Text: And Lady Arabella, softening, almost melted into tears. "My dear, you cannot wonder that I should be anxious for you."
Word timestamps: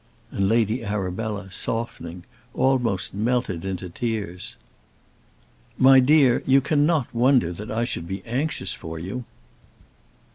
And 0.31 0.49
Lady 0.49 0.83
Arabella, 0.83 1.51
softening, 1.51 2.23
almost 2.55 3.13
melted 3.13 3.63
into 3.65 3.87
tears. 3.87 4.55
"My 5.77 5.99
dear, 5.99 6.41
you 6.47 6.59
cannot 6.59 7.13
wonder 7.13 7.53
that 7.53 7.69
I 7.69 7.83
should 7.83 8.07
be 8.07 8.25
anxious 8.25 8.73
for 8.73 8.97
you." 8.97 9.25